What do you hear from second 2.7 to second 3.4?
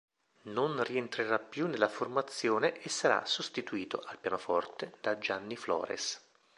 e sarà